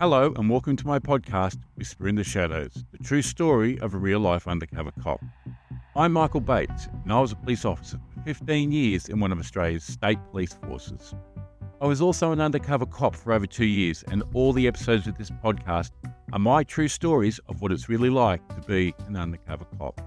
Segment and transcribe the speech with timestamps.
[0.00, 3.98] Hello, and welcome to my podcast, Whisper in the Shadows, the true story of a
[3.98, 5.22] real life undercover cop.
[5.94, 9.38] I'm Michael Bates, and I was a police officer for 15 years in one of
[9.38, 11.14] Australia's state police forces.
[11.82, 15.18] I was also an undercover cop for over two years, and all the episodes of
[15.18, 15.90] this podcast
[16.32, 20.00] are my true stories of what it's really like to be an undercover cop.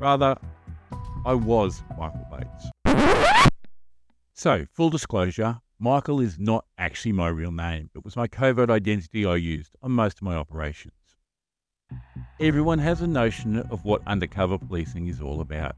[0.00, 0.36] Rather,
[1.24, 2.98] I was Michael Bates.
[4.34, 7.88] So, full disclosure, Michael is not actually my real name.
[7.94, 10.92] It was my covert identity I used on most of my operations.
[12.40, 15.76] Everyone has a notion of what undercover policing is all about.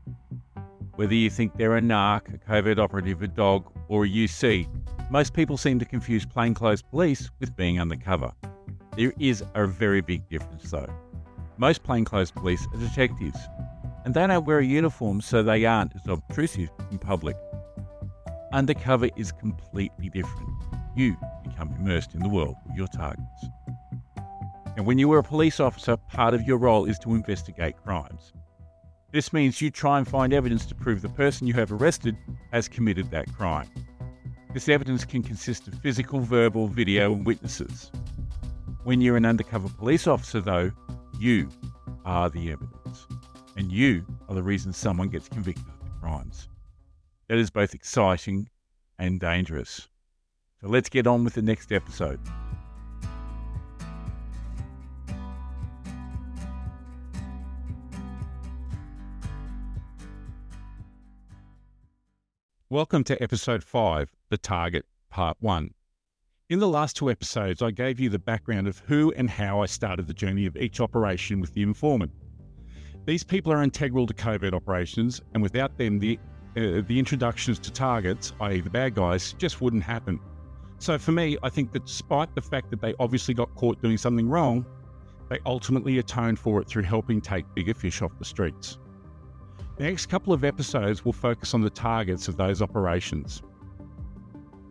[0.94, 4.66] Whether you think they're a narc, a covert operative, a dog, or a UC,
[5.10, 8.32] most people seem to confuse plainclothes police with being undercover.
[8.96, 10.88] There is a very big difference though.
[11.58, 13.38] Most plainclothes police are detectives,
[14.06, 17.36] and they don't wear a uniform so they aren't as obtrusive in public.
[18.52, 20.50] Undercover is completely different.
[20.96, 23.46] You become immersed in the world of your targets.
[24.76, 28.32] And when you are a police officer, part of your role is to investigate crimes.
[29.12, 32.16] This means you try and find evidence to prove the person you have arrested
[32.52, 33.68] has committed that crime.
[34.52, 37.92] This evidence can consist of physical, verbal, video, and witnesses.
[38.82, 40.72] When you're an undercover police officer, though,
[41.20, 41.48] you
[42.04, 43.06] are the evidence.
[43.56, 46.48] And you are the reason someone gets convicted of the crimes.
[47.30, 48.48] That is both exciting
[48.98, 49.88] and dangerous.
[50.60, 52.18] So let's get on with the next episode.
[62.68, 65.72] Welcome to episode 5, The Target, Part 1.
[66.48, 69.66] In the last two episodes, I gave you the background of who and how I
[69.66, 72.10] started the journey of each operation with the informant.
[73.06, 76.18] These people are integral to covert operations, and without them, the,
[76.56, 80.18] uh, the introductions to targets, i.e., the bad guys, just wouldn't happen.
[80.78, 83.98] So for me, I think that despite the fact that they obviously got caught doing
[83.98, 84.64] something wrong,
[85.28, 88.78] they ultimately atoned for it through helping take bigger fish off the streets.
[89.76, 93.42] The next couple of episodes will focus on the targets of those operations.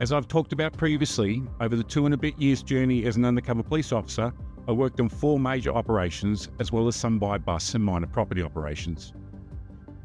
[0.02, 3.26] As I've talked about previously, over the two and a bit years journey as an
[3.26, 4.34] undercover police officer,
[4.68, 8.42] I worked on four major operations as well as some buy bust and minor property
[8.42, 9.14] operations.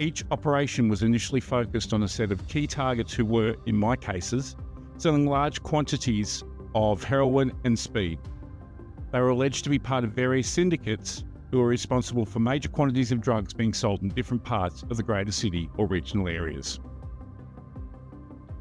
[0.01, 3.95] Each operation was initially focused on a set of key targets who were, in my
[3.95, 4.57] cases,
[4.97, 6.43] selling large quantities
[6.75, 8.19] of heroin and speed.
[9.13, 11.23] They were alleged to be part of various syndicates
[11.53, 15.05] who were responsible for major quantities of drugs being sold in different parts of the
[15.05, 16.81] greater city or regional areas.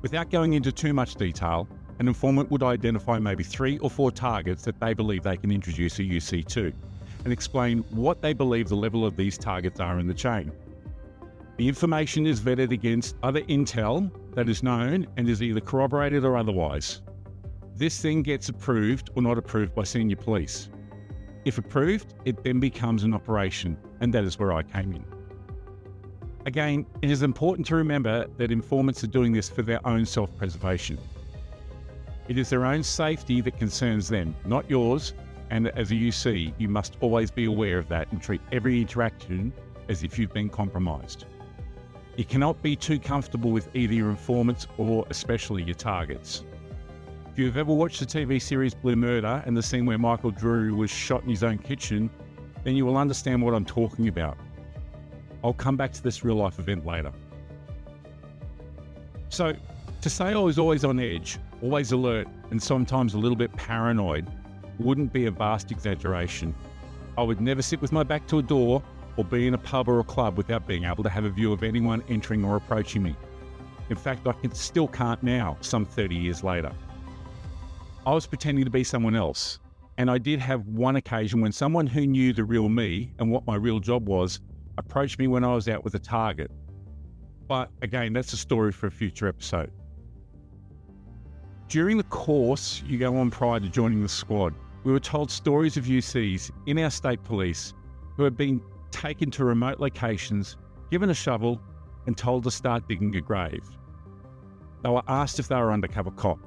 [0.03, 1.67] Without going into too much detail,
[1.97, 5.97] an informant would identify maybe three or four targets that they believe they can introduce
[5.97, 6.71] a UC to
[7.23, 10.51] and explain what they believe the level of these targets are in the chain.
[11.55, 16.35] The information is vetted against other intel that is known and is either corroborated or
[16.35, 17.03] otherwise.
[17.75, 20.69] This then gets approved or not approved by senior police.
[21.45, 25.05] If approved, it then becomes an operation, and that is where I came in.
[26.47, 30.35] Again, it is important to remember that informants are doing this for their own self
[30.37, 30.97] preservation.
[32.27, 35.13] It is their own safety that concerns them, not yours,
[35.51, 39.53] and as a UC, you must always be aware of that and treat every interaction
[39.87, 41.25] as if you've been compromised.
[42.15, 46.43] You cannot be too comfortable with either your informants or especially your targets.
[47.31, 50.71] If you've ever watched the TV series Blue Murder and the scene where Michael Drury
[50.71, 52.11] was shot in his own kitchen,
[52.63, 54.37] then you will understand what I'm talking about.
[55.43, 57.11] I'll come back to this real life event later.
[59.29, 59.55] So,
[60.01, 64.27] to say I was always on edge, always alert, and sometimes a little bit paranoid
[64.77, 66.53] wouldn't be a vast exaggeration.
[67.17, 68.83] I would never sit with my back to a door
[69.17, 71.53] or be in a pub or a club without being able to have a view
[71.53, 73.15] of anyone entering or approaching me.
[73.89, 76.71] In fact, I can, still can't now, some 30 years later.
[78.05, 79.59] I was pretending to be someone else.
[79.97, 83.45] And I did have one occasion when someone who knew the real me and what
[83.45, 84.39] my real job was
[84.77, 86.49] approached me when I was out with a target.
[87.47, 89.71] But again, that's a story for a future episode.
[91.67, 95.77] During the course you go on prior to joining the squad, we were told stories
[95.77, 97.73] of UCs in our state police
[98.17, 98.61] who had been
[98.93, 100.55] taken to remote locations,
[100.89, 101.59] given a shovel,
[102.05, 103.67] and told to start digging a grave.
[104.83, 106.39] They were asked if they were undercover cop.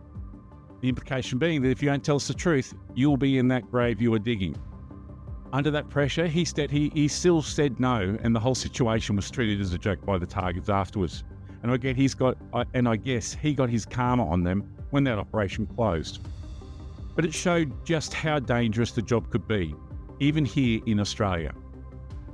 [0.80, 3.70] The implication being that if you don't tell us the truth, you'll be in that
[3.70, 4.56] grave you are digging.
[5.52, 9.30] Under that pressure, he, said, he, he still said no, and the whole situation was
[9.30, 11.24] treated as a joke by the targets afterwards.
[11.62, 12.36] And I get he's got,
[12.74, 16.20] and I guess he got his karma on them when that operation closed.
[17.14, 19.74] But it showed just how dangerous the job could be,
[20.20, 21.54] even here in Australia.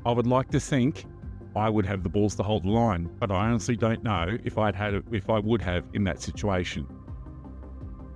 [0.04, 1.04] I would like to think
[1.54, 4.58] I would have the balls to hold the line, but I honestly don't know if
[4.58, 6.86] I'd had if I would have in that situation.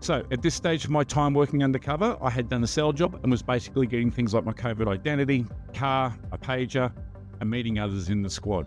[0.01, 3.19] So, at this stage of my time working undercover, I had done a cell job
[3.23, 6.93] and was basically getting things like my covert identity, car, a pager,
[7.41, 8.67] and meeting others in the squad.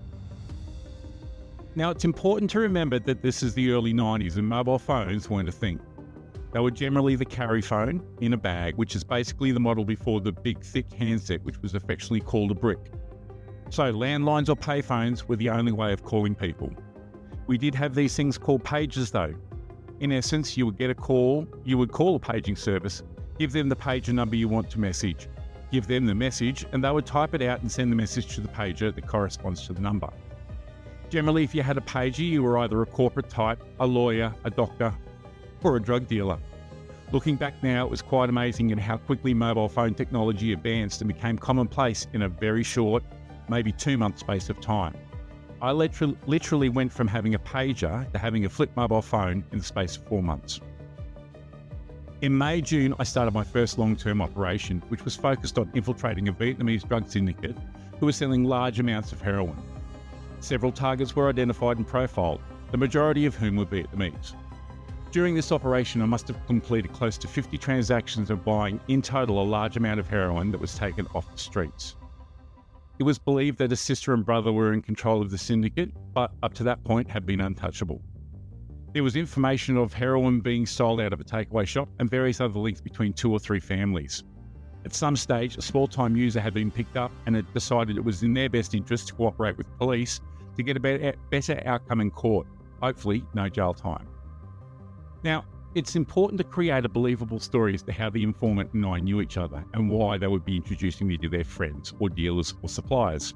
[1.75, 5.49] Now, it's important to remember that this is the early 90s and mobile phones weren't
[5.49, 5.79] a thing.
[6.51, 10.19] They were generally the carry phone in a bag, which is basically the model before
[10.19, 12.79] the big, thick handset, which was affectionately called a brick.
[13.69, 16.71] So, landlines or payphones were the only way of calling people.
[17.47, 19.33] We did have these things called pages, though,
[19.99, 23.03] in essence, you would get a call, you would call a paging service,
[23.37, 25.27] give them the pager number you want to message,
[25.71, 28.41] give them the message, and they would type it out and send the message to
[28.41, 30.09] the pager that corresponds to the number.
[31.09, 34.49] Generally, if you had a pager, you were either a corporate type, a lawyer, a
[34.49, 34.93] doctor,
[35.63, 36.37] or a drug dealer.
[37.11, 41.09] Looking back now, it was quite amazing at how quickly mobile phone technology advanced and
[41.09, 43.03] became commonplace in a very short,
[43.49, 44.95] maybe two month space of time.
[45.61, 49.63] I literally went from having a pager to having a flip mobile phone in the
[49.63, 50.61] space of four months.
[52.21, 56.27] In May, June, I started my first long term operation, which was focused on infiltrating
[56.27, 57.57] a Vietnamese drug syndicate
[57.99, 59.61] who was selling large amounts of heroin.
[60.39, 62.41] Several targets were identified and profiled,
[62.71, 64.33] the majority of whom were Vietnamese.
[65.11, 69.41] During this operation, I must have completed close to 50 transactions of buying in total
[69.41, 71.95] a large amount of heroin that was taken off the streets.
[72.99, 76.31] It was believed that his sister and brother were in control of the syndicate, but
[76.43, 78.01] up to that point had been untouchable.
[78.91, 82.59] There was information of heroin being sold out of a takeaway shop and various other
[82.59, 84.23] links between two or three families.
[84.83, 88.03] At some stage, a small time user had been picked up and had decided it
[88.03, 90.19] was in their best interest to cooperate with police
[90.57, 92.47] to get a better outcome in court,
[92.81, 94.07] hopefully, no jail time.
[95.23, 95.45] Now,
[95.75, 99.21] it's important to create a believable story as to how the informant and I knew
[99.21, 102.69] each other and why they would be introducing me to their friends or dealers or
[102.69, 103.35] suppliers.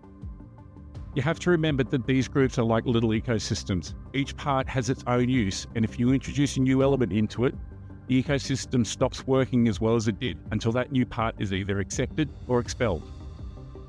[1.16, 3.94] You have to remember that these groups are like little ecosystems.
[4.16, 7.54] Each part has its own use, and if you introduce a new element into it,
[8.08, 11.80] the ecosystem stops working as well as it did until that new part is either
[11.80, 13.08] accepted or expelled.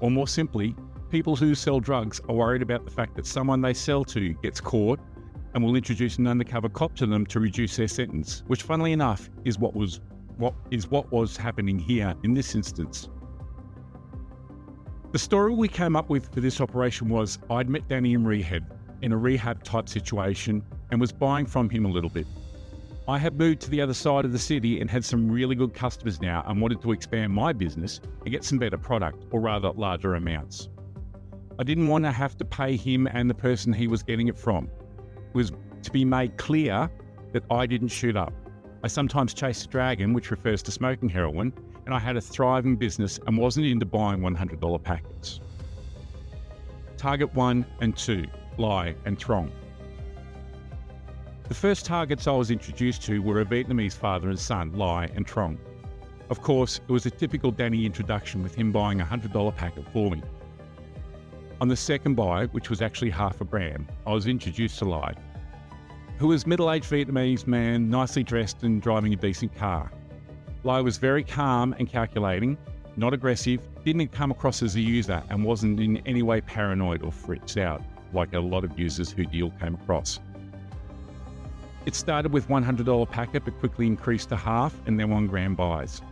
[0.00, 0.76] Or more simply,
[1.08, 4.61] people who sell drugs are worried about the fact that someone they sell to gets
[4.61, 5.00] caught
[5.54, 9.30] and will introduce an undercover cop to them to reduce their sentence, which, funnily enough,
[9.44, 10.00] is what was
[10.36, 13.08] what is what was happening here in this instance.
[15.12, 18.64] The story we came up with for this operation was I'd met Danny in rehab,
[19.00, 20.60] in a rehab type situation,
[20.90, 22.26] and was buying from him a little bit.
[23.06, 25.72] I had moved to the other side of the city and had some really good
[25.72, 29.70] customers now and wanted to expand my business and get some better product, or rather
[29.70, 30.68] larger amounts.
[31.60, 34.36] I didn't want to have to pay him and the person he was getting it
[34.36, 34.68] from
[35.34, 35.52] was
[35.82, 36.90] to be made clear
[37.32, 38.32] that I didn't shoot up.
[38.82, 41.52] I sometimes chased a dragon, which refers to smoking heroin,
[41.84, 45.40] and I had a thriving business and wasn't into buying $100 packets.
[46.96, 48.25] Target 1 and 2
[48.56, 49.50] Ly and Truong.
[51.48, 55.26] The first targets I was introduced to were a Vietnamese father and son, Ly and
[55.26, 55.58] Truong.
[56.31, 60.10] Of course, it was a typical Danny introduction with him buying a $100 packet for
[60.10, 60.22] me.
[61.64, 65.14] On the second buy, which was actually half a gram, I was introduced to Ly,
[66.19, 69.90] who was middle-aged Vietnamese man, nicely dressed and driving a decent car.
[70.62, 72.58] Ly was very calm and calculating,
[72.99, 77.11] not aggressive, didn't come across as a user, and wasn't in any way paranoid or
[77.11, 77.82] freaked out
[78.12, 80.20] like a lot of users who deal came across.
[81.87, 86.02] It started with $100 packet but quickly increased to half and then one gram buys.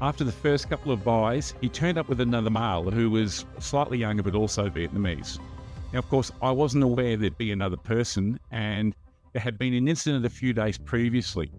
[0.00, 3.98] After the first couple of buys, he turned up with another male who was slightly
[3.98, 5.40] younger but also Vietnamese.
[5.92, 8.94] Now, of course, I wasn't aware there'd be another person, and
[9.32, 11.50] there had been an incident a few days previously,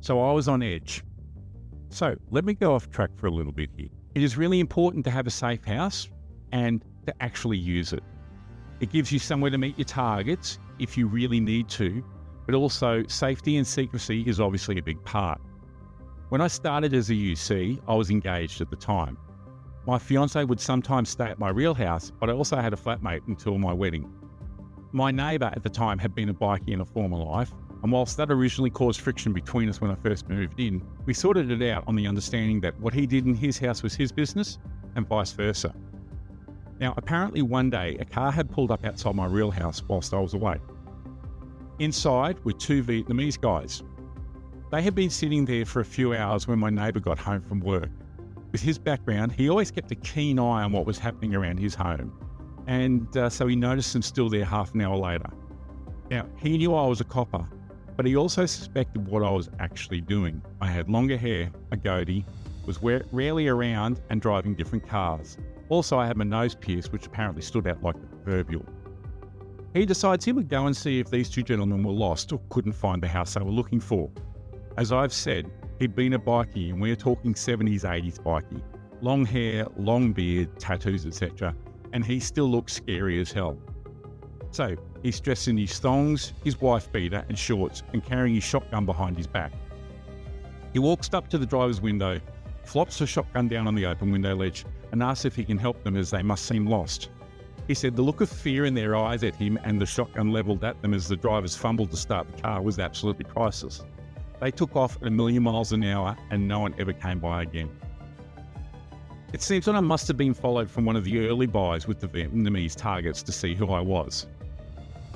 [0.00, 1.02] so I was on edge.
[1.88, 3.88] So, let me go off track for a little bit here.
[4.14, 6.08] It is really important to have a safe house
[6.52, 8.04] and to actually use it.
[8.78, 12.04] It gives you somewhere to meet your targets if you really need to,
[12.46, 15.40] but also safety and secrecy is obviously a big part.
[16.28, 19.16] When I started as a UC, I was engaged at the time.
[19.86, 23.26] My fiance would sometimes stay at my real house, but I also had a flatmate
[23.28, 24.12] until my wedding.
[24.92, 28.18] My neighbour at the time had been a bikie in a former life, and whilst
[28.18, 31.84] that originally caused friction between us when I first moved in, we sorted it out
[31.86, 34.58] on the understanding that what he did in his house was his business,
[34.96, 35.74] and vice versa.
[36.78, 40.20] Now, apparently, one day a car had pulled up outside my real house whilst I
[40.20, 40.58] was away.
[41.78, 43.82] Inside were two Vietnamese guys,
[44.70, 47.60] they had been sitting there for a few hours when my neighbour got home from
[47.60, 47.90] work.
[48.52, 51.74] With his background, he always kept a keen eye on what was happening around his
[51.74, 52.12] home,
[52.66, 55.30] and uh, so he noticed them still there half an hour later.
[56.10, 57.46] Now, he knew I was a copper,
[57.96, 60.42] but he also suspected what I was actually doing.
[60.60, 62.24] I had longer hair, a goatee,
[62.64, 65.38] was rarely around, and driving different cars.
[65.70, 68.64] Also, I had my nose pierced, which apparently stood out like the proverbial.
[69.74, 72.72] He decides he would go and see if these two gentlemen were lost or couldn't
[72.72, 74.10] find the house they were looking for.
[74.78, 78.62] As I've said, he'd been a bikie, and we're talking 70s, 80s bikie.
[79.00, 81.52] Long hair, long beard, tattoos, etc.
[81.92, 83.58] And he still looks scary as hell.
[84.52, 88.86] So, he's dressed in his thongs, his wife beater, and shorts, and carrying his shotgun
[88.86, 89.50] behind his back.
[90.72, 92.20] He walks up to the driver's window,
[92.62, 95.82] flops the shotgun down on the open window ledge, and asks if he can help
[95.82, 97.10] them as they must seem lost.
[97.66, 100.62] He said the look of fear in their eyes at him and the shotgun levelled
[100.62, 103.84] at them as the drivers fumbled to start the car was absolutely priceless.
[104.40, 107.42] They took off at a million miles an hour and no one ever came by
[107.42, 107.70] again.
[109.32, 112.00] It seems that I must have been followed from one of the early buys with
[112.00, 114.26] the Vietnamese targets to see who I was.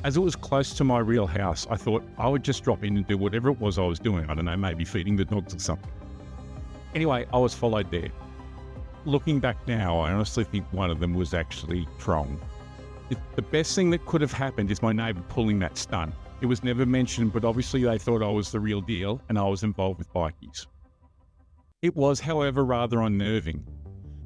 [0.04, 2.96] As it was close to my real house, I thought I would just drop in
[2.96, 4.28] and do whatever it was I was doing.
[4.28, 5.90] I don't know, maybe feeding the dogs or something.
[6.94, 8.10] Anyway, I was followed there
[9.04, 12.38] looking back now, I honestly think one of them was actually Truong.
[13.36, 16.14] The best thing that could have happened is my neighbour pulling that stunt.
[16.42, 19.44] It was never mentioned, but obviously they thought I was the real deal and I
[19.44, 20.66] was involved with bikies.
[21.82, 23.64] It was, however, rather unnerving.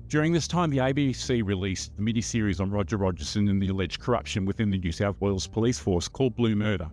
[0.08, 4.46] During this time, the ABC released the mini-series on Roger Rogerson and the alleged corruption
[4.46, 6.88] within the New South Wales police force called Blue Murder.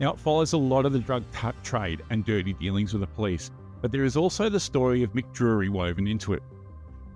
[0.00, 3.06] Now, it follows a lot of the drug t- trade and dirty dealings with the
[3.06, 6.42] police, but there is also the story of Mick Drury woven into it.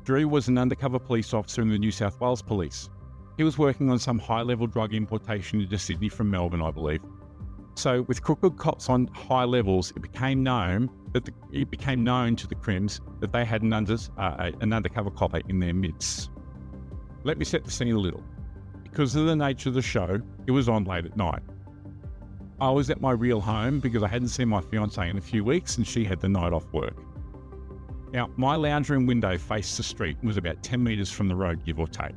[0.04, 2.88] Drury was an undercover police officer in the New South Wales Police.
[3.40, 7.00] He was working on some high level drug importation into Sydney from Melbourne, I believe.
[7.74, 12.36] So, with crooked cops on high levels, it became known that the, it became known
[12.36, 16.28] to the Crims that they had an, under, uh, an undercover copper in their midst.
[17.24, 18.22] Let me set the scene a little.
[18.82, 21.40] Because of the nature of the show, it was on late at night.
[22.60, 25.44] I was at my real home because I hadn't seen my fiance in a few
[25.44, 27.02] weeks and she had the night off work.
[28.12, 31.36] Now, my lounge room window faced the street and was about 10 metres from the
[31.36, 32.12] road, give or take.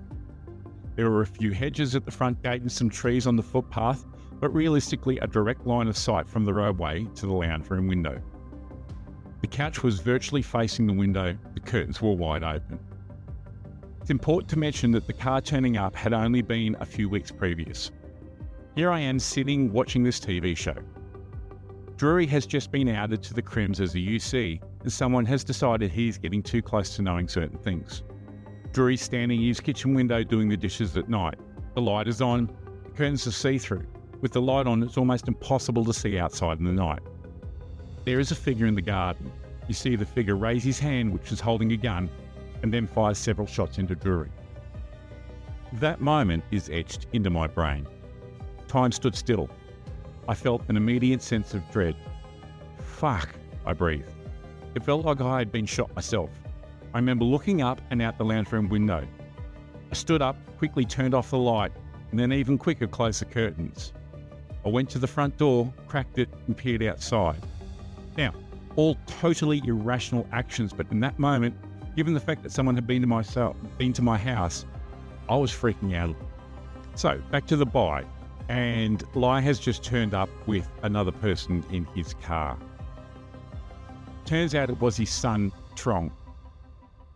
[0.95, 4.05] There were a few hedges at the front gate and some trees on the footpath,
[4.39, 8.21] but realistically, a direct line of sight from the roadway to the lounge room window.
[9.41, 12.79] The couch was virtually facing the window, the curtains were wide open.
[14.01, 17.31] It's important to mention that the car turning up had only been a few weeks
[17.31, 17.91] previous.
[18.75, 20.75] Here I am sitting watching this TV show.
[21.95, 25.89] Drury has just been outed to the Crims as a UC and someone has decided
[25.89, 28.03] he's getting too close to knowing certain things.
[28.73, 31.37] Drury's standing in his kitchen window doing the dishes at night.
[31.75, 32.49] The light is on,
[32.83, 33.85] the curtains are see through.
[34.19, 37.01] With the light on, it's almost impossible to see outside in the night.
[38.03, 39.31] There is a figure in the garden.
[39.67, 42.09] You see the figure raise his hand, which is holding a gun,
[42.63, 44.31] and then fires several shots into Drury.
[45.73, 47.85] That moment is etched into my brain.
[48.67, 49.51] Time stood still.
[50.27, 51.95] I felt an immediate sense of dread.
[52.79, 53.29] Fuck,
[53.67, 54.09] I breathed.
[54.73, 56.31] It felt like I had been shot myself.
[56.93, 59.07] I remember looking up and out the lounge room window.
[59.91, 61.71] I stood up, quickly turned off the light,
[62.11, 63.93] and then even quicker closed the curtains.
[64.63, 67.41] I went to the front door, cracked it, and peered outside.
[68.15, 68.33] Now,
[68.75, 71.55] all totally irrational actions, but in that moment,
[71.95, 74.65] given the fact that someone had been to myself, been to my house,
[75.27, 76.15] I was freaking out.
[76.95, 78.05] So back to the buy,
[78.49, 82.57] and Ly has just turned up with another person in his car.
[84.25, 86.11] Turns out it was his son, Truong.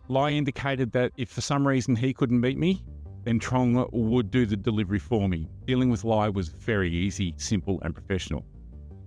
[0.08, 2.82] Ly indicated that if for some reason he couldn't meet me,
[3.24, 5.48] then Truong would do the delivery for me.
[5.66, 8.44] Dealing with Ly was very easy, simple, and professional.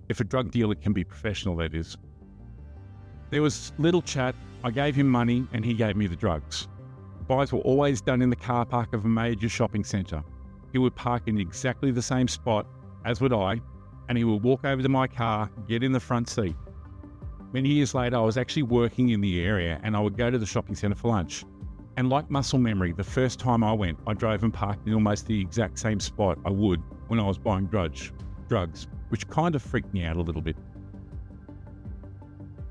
[0.10, 1.98] If a drug dealer can be professional, that is.
[3.31, 4.36] There was little chat.
[4.63, 6.67] I gave him money and he gave me the drugs.
[7.27, 10.24] Buys were always done in the car park of a major shopping centre.
[10.72, 12.67] He would park in exactly the same spot,
[13.05, 13.60] as would I,
[14.08, 16.55] and he would walk over to my car, get in the front seat,
[17.53, 20.38] Many years later, I was actually working in the area and I would go to
[20.38, 21.43] the shopping centre for lunch.
[21.98, 25.27] And like muscle memory, the first time I went, I drove and parked in almost
[25.27, 28.13] the exact same spot I would when I was buying drugs,
[28.48, 30.55] drugs, which kind of freaked me out a little bit.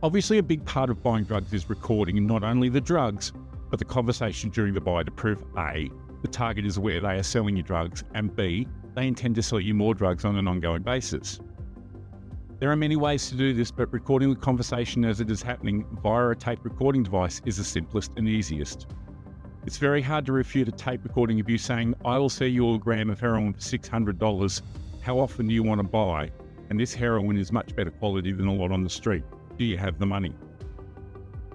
[0.02, 3.34] Obviously, a big part of buying drugs is recording not only the drugs,
[3.68, 5.90] but the conversation during the buy to prove A,
[6.22, 9.60] the target is aware they are selling you drugs, and B, they intend to sell
[9.60, 11.38] you more drugs on an ongoing basis.
[12.60, 15.86] There are many ways to do this, but recording the conversation as it is happening
[16.02, 18.86] via a tape recording device is the simplest and easiest.
[19.64, 22.74] It's very hard to refute a tape recording of you saying, I will sell you
[22.74, 24.62] a gram of heroin for $600.
[25.00, 26.30] How often do you want to buy?
[26.68, 29.24] And this heroin is much better quality than a lot on the street.
[29.56, 30.34] Do you have the money?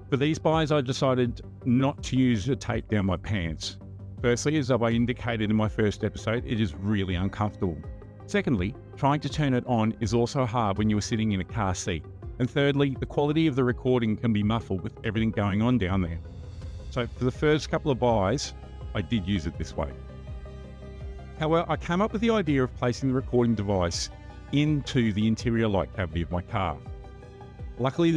[0.09, 3.77] For these buys, I decided not to use a tape down my pants.
[4.23, 7.77] Firstly, as I indicated in my first episode, it is really uncomfortable.
[8.25, 11.43] Secondly, trying to turn it on is also hard when you are sitting in a
[11.43, 12.03] car seat.
[12.39, 16.01] And thirdly, the quality of the recording can be muffled with everything going on down
[16.01, 16.19] there.
[16.89, 18.53] So for the first couple of buys,
[18.93, 19.91] I did use it this way.
[21.39, 24.09] However, I came up with the idea of placing the recording device
[24.51, 26.77] into the interior light cavity of my car.
[27.77, 28.11] Luckily,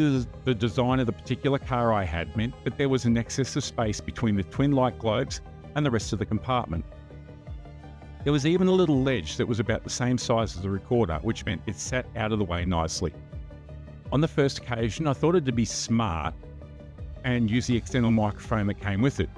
[0.44, 3.64] the, design of the particular car I had meant that there was an excess of
[3.64, 5.40] space between the twin light globes
[5.74, 6.84] and the rest of the compartment.
[8.24, 11.18] There was even a little ledge that was about the same size as the recorder,
[11.22, 13.12] which meant it sat out of the way nicely.
[14.10, 16.34] On the first occasion, I thought it'd be smart
[17.24, 19.30] and use the external microphone that came with it.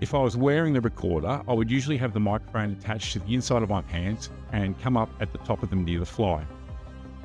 [0.00, 3.34] If I was wearing the recorder, I would usually have the microphone attached to the
[3.34, 6.44] inside of my pants and come up at the top of them near the fly.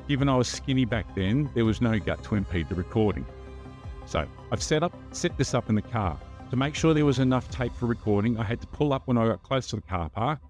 [0.08, 3.26] Given I was skinny back then, there was no gut to impede the recording.
[4.06, 6.18] So I've set up set this up in the car.
[6.50, 9.16] To make sure there was enough tape for recording, I had to pull up when
[9.16, 10.40] I got close to the car park,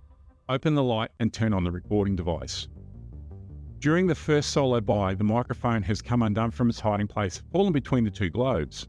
[0.49, 2.69] open the light and turn on the recording device.
[3.81, 7.75] During the first solo by, the microphone has come undone from its hiding place, fallen
[7.75, 8.89] between the two globes.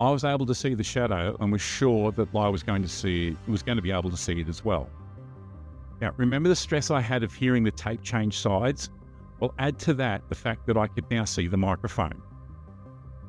[0.00, 2.88] I was able to see the shadow and was sure that I was going to
[2.88, 4.88] see was going to be able to see it as well.
[6.00, 8.88] Now, remember the stress I had of hearing the tape change sides?
[9.38, 12.22] Well, add to that the fact that I could now see the microphone.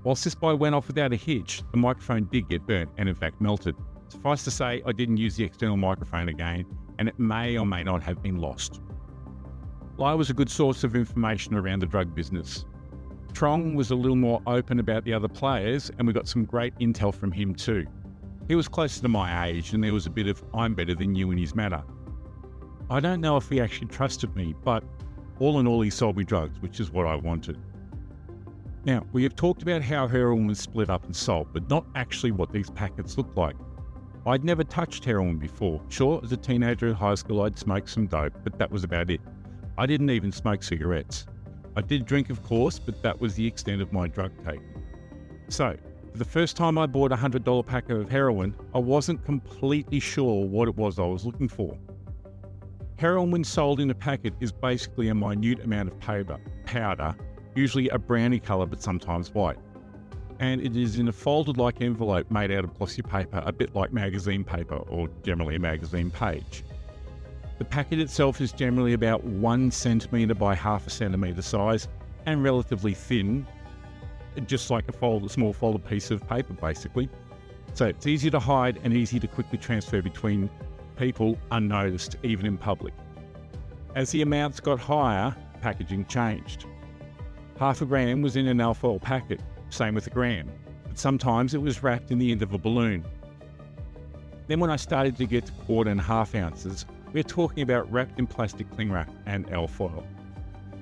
[0.08, 3.42] Whilst this went off without a hitch, the microphone did get burnt and in fact
[3.42, 3.76] melted.
[4.08, 6.66] Suffice to say, I didn't use the external microphone again,
[6.98, 8.80] and it may or may not have been lost.
[9.98, 12.64] Ly was a good source of information around the drug business.
[13.34, 16.74] Truong was a little more open about the other players, and we got some great
[16.80, 17.86] intel from him too.
[18.48, 21.16] He was closer to my age, and there was a bit of I'm better than
[21.16, 21.84] you in his manner.
[22.90, 24.86] I don't know if he actually trusted me, but
[25.40, 27.60] all in all, he sold me drugs, which is what I wanted.
[28.88, 32.32] Now, we have talked about how heroin was split up and sold, but not actually
[32.32, 33.58] what these packets looked like.
[34.26, 35.82] I'd never touched heroin before.
[35.90, 39.12] Sure, as a teenager at high school, I'd smoked some dope, but that was about
[39.12, 39.20] it.
[39.78, 41.26] I didn't even smoke cigarettes.
[41.76, 44.62] I did drink, of course, but that was the extent of my drug take.
[45.50, 45.76] So,
[46.14, 50.46] for the first time I bought a $100 pack of heroin, I wasn't completely sure
[50.46, 51.78] what it was I was looking for.
[52.98, 57.14] Heroin, when sold in a packet, is basically a minute amount of powder, powder
[57.58, 59.58] usually a browny colour but sometimes white.
[60.40, 63.76] And it is in a folded like envelope made out of glossy paper, a bit
[63.76, 66.64] like magazine paper or generally a magazine page.
[67.58, 71.88] The packet itself is generally about one centimetre by half a centimetre size
[72.28, 73.48] and relatively thin,
[74.46, 77.10] just like a, fold, a small folded piece of paper basically.
[77.74, 80.52] So it's easy to hide and easy to quickly transfer between
[80.98, 82.94] people unnoticed, even in public.
[83.96, 86.66] As the amounts got higher, packaging changed.
[87.60, 89.42] Half a gram was in an alfoil packet,
[89.72, 90.48] same with a gram,
[90.88, 93.04] but sometimes it was wrapped in the end of a balloon.
[94.46, 98.20] Then, when I started to get to quarter and half ounces, we're talking about wrapped
[98.20, 100.06] in plastic cling wrap and alfoil.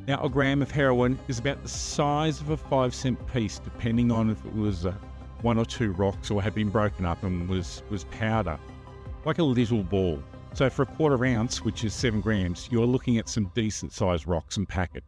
[0.05, 4.11] Now, a gram of heroin is about the size of a five cent piece, depending
[4.11, 4.93] on if it was uh,
[5.43, 8.59] one or two rocks or had been broken up and was, was powder,
[9.23, 10.21] like a little ball.
[10.53, 14.27] So, for a quarter ounce, which is seven grams, you're looking at some decent sized
[14.27, 15.05] rocks and packet.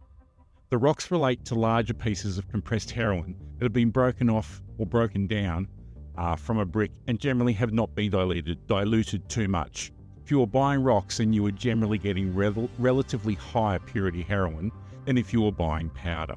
[0.70, 4.86] The rocks relate to larger pieces of compressed heroin that have been broken off or
[4.86, 5.70] broken down
[6.18, 9.94] uh, from a brick and generally have not been diluted, diluted too much.
[10.26, 14.74] If you were buying rocks, then you were generally getting rel- relatively higher purity heroin
[15.06, 16.36] than if you were buying powder.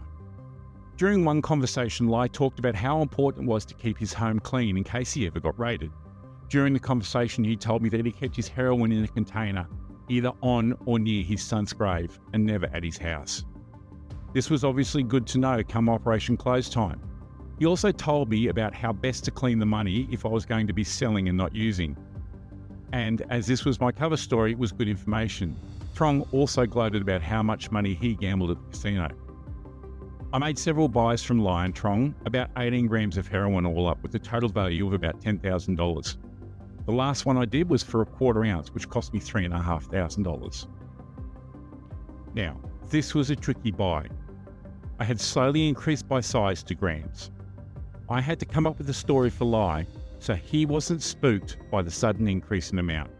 [0.96, 4.76] During one conversation, Ly talked about how important it was to keep his home clean
[4.76, 5.90] in case he ever got raided.
[6.48, 9.66] During the conversation, he told me that he kept his heroin in a container,
[10.08, 13.44] either on or near his son's grave, and never at his house.
[14.32, 17.00] This was obviously good to know come Operation Close Time.
[17.58, 20.68] He also told me about how best to clean the money if I was going
[20.68, 21.96] to be selling and not using.
[22.92, 25.56] And as this was my cover story, it was good information.
[25.94, 29.08] Truong also gloated about how much money he gambled at the casino.
[30.32, 34.00] I made several buys from Ly and Truong, about 18 grams of heroin all up,
[34.00, 36.16] with a total value of about $10,000.
[36.86, 40.66] The last one I did was for a quarter ounce, which cost me $3,500.
[42.34, 42.56] Now,
[42.90, 44.06] this was a tricky buy.
[44.98, 47.30] I had slowly increased by size to grams.
[48.08, 49.86] I had to come up with a story for Ly
[50.18, 53.10] so he wasn't spooked by the sudden increase in amount.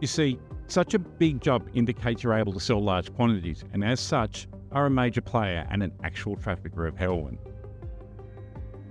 [0.00, 4.00] You see, such a big job indicates you're able to sell large quantities, and as
[4.00, 7.38] such, are a major player and an actual trafficker of heroin.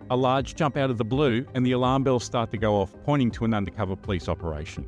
[0.09, 2.95] A large jump out of the blue, and the alarm bells start to go off,
[3.03, 4.87] pointing to an undercover police operation.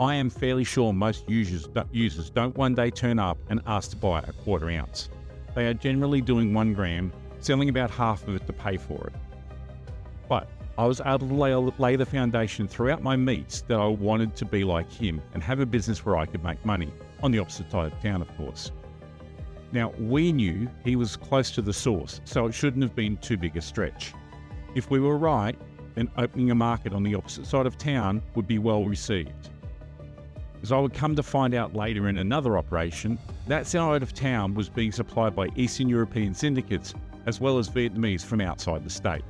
[0.00, 3.96] I am fairly sure most users, users don't one day turn up and ask to
[3.96, 5.08] buy a quarter ounce.
[5.56, 9.12] They are generally doing one gram, selling about half of it to pay for it.
[10.28, 14.36] But I was able to lay, lay the foundation throughout my meets that I wanted
[14.36, 17.40] to be like him and have a business where I could make money, on the
[17.40, 18.70] opposite side of town, of course.
[19.72, 23.36] Now, we knew he was close to the source, so it shouldn't have been too
[23.36, 24.14] big a stretch.
[24.76, 25.58] If we were right,
[25.96, 29.50] then opening a market on the opposite side of town would be well received.
[30.62, 34.54] As I would come to find out later in another operation, that side of town
[34.54, 36.94] was being supplied by Eastern European syndicates
[37.26, 39.22] as well as Vietnamese from outside the state.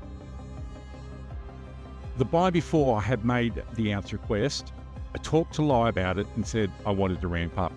[2.16, 4.72] The buy before I had made the ounce request,
[5.14, 7.72] I talked to Ly about it and said I wanted to ramp up.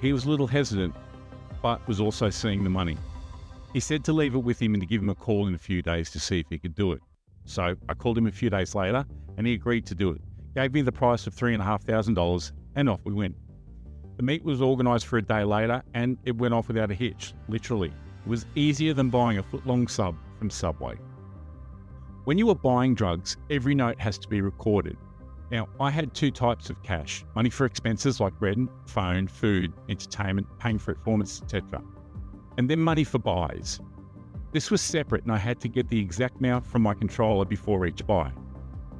[0.00, 0.94] He was a little hesitant,
[1.60, 2.96] but was also seeing the money.
[3.72, 5.58] He said to leave it with him and to give him a call in a
[5.58, 7.00] few days to see if he could do it.
[7.44, 9.04] So I called him a few days later
[9.36, 10.20] and he agreed to do it.
[10.54, 13.34] Gave me the price of $3,500 and off we went.
[14.16, 17.32] The meet was organised for a day later and it went off without a hitch,
[17.48, 17.88] literally.
[17.88, 20.96] It was easier than buying a foot long sub from Subway.
[22.24, 24.96] When you are buying drugs, every note has to be recorded.
[25.50, 30.46] Now, I had two types of cash money for expenses like rent, phone, food, entertainment,
[30.58, 31.82] paying for performance, etc.
[32.58, 33.80] And then money for buys.
[34.52, 37.86] This was separate and I had to get the exact amount from my controller before
[37.86, 38.30] each buy.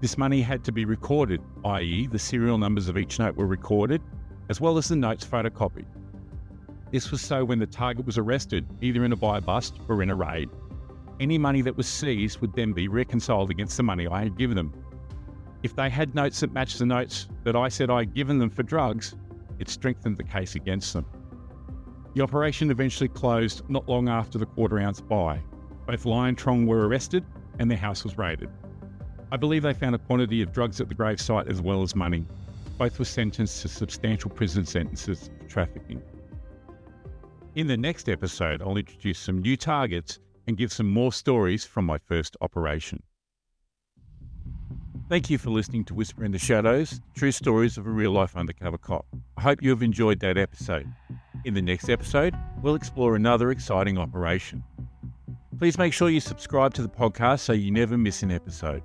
[0.00, 4.00] This money had to be recorded, i.e., the serial numbers of each note were recorded
[4.48, 5.84] as well as the notes photocopied.
[6.90, 10.08] This was so when the target was arrested, either in a buy bust or in
[10.08, 10.48] a raid,
[11.20, 14.56] any money that was seized would then be reconciled against the money I had given
[14.56, 14.72] them.
[15.62, 18.48] If they had notes that matched the notes that I said I had given them
[18.48, 19.14] for drugs,
[19.58, 21.04] it strengthened the case against them.
[22.14, 25.42] The operation eventually closed not long after the quarter ounce buy.
[25.86, 27.24] Both Ly and Truong were arrested
[27.58, 28.48] and their house was raided.
[29.32, 32.26] I believe they found a quantity of drugs at the gravesite as well as money.
[32.78, 36.02] Both were sentenced to substantial prison sentences for trafficking.
[37.54, 41.84] In the next episode, I'll introduce some new targets and give some more stories from
[41.84, 43.02] my first operation.
[45.08, 48.36] Thank you for listening to Whisper in the Shadows, true stories of a real life
[48.36, 49.06] undercover cop.
[49.36, 50.86] I hope you have enjoyed that episode.
[51.44, 54.62] In the next episode, we'll explore another exciting operation.
[55.58, 58.82] Please make sure you subscribe to the podcast so you never miss an episode.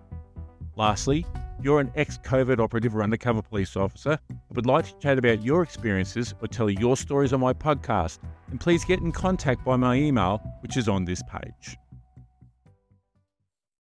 [0.78, 1.26] Lastly,
[1.62, 5.42] you're an ex covert operative or undercover police officer and would like to chat about
[5.42, 9.78] your experiences or tell your stories on my podcast, then please get in contact by
[9.78, 11.78] my email, which is on this page.